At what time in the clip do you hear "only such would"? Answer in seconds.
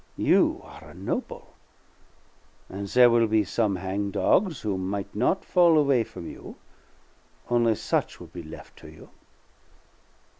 7.51-8.33